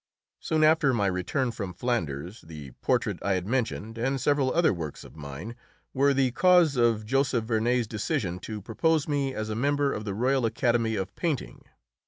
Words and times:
Soon 0.39 0.63
after 0.63 0.95
my 0.95 1.05
return 1.05 1.51
from 1.51 1.75
Flanders, 1.75 2.41
the 2.41 2.71
portrait 2.81 3.19
I 3.21 3.33
had 3.33 3.45
mentioned, 3.45 3.99
and 3.99 4.19
several 4.19 4.51
other 4.51 4.73
works 4.73 5.03
of 5.03 5.15
mine, 5.15 5.55
were 5.93 6.11
the 6.11 6.31
cause 6.31 6.75
of 6.75 7.05
Joseph 7.05 7.43
Vernet's 7.45 7.85
decision 7.85 8.39
to 8.39 8.63
propose 8.63 9.07
me 9.07 9.35
as 9.35 9.51
a 9.51 9.55
member 9.55 9.93
of 9.93 10.03
the 10.03 10.15
Royal 10.15 10.43
Academy 10.47 10.95
of 10.95 11.13
Painting. 11.15 11.65